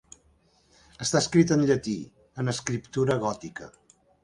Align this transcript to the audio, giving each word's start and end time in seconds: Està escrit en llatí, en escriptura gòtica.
Està 1.05 1.19
escrit 1.25 1.53
en 1.57 1.67
llatí, 1.67 1.95
en 2.45 2.51
escriptura 2.55 3.21
gòtica. 3.27 3.73